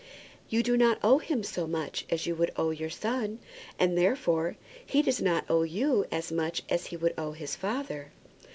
"You 0.49 0.63
do 0.63 0.77
not 0.77 0.97
owe 1.03 1.19
him 1.19 1.43
so 1.43 1.67
much 1.67 2.07
as 2.09 2.25
you 2.25 2.33
would 2.33 2.49
owe 2.55 2.71
your 2.71 2.89
son; 2.89 3.37
and, 3.77 3.95
therefore, 3.95 4.57
he 4.83 5.03
does 5.03 5.21
not 5.21 5.45
owe 5.47 5.61
you 5.61 6.07
as 6.11 6.31
much 6.31 6.63
as 6.69 6.87
he 6.87 6.97
would 6.97 7.13
owe 7.19 7.33
his 7.33 7.55
father." 7.55 8.11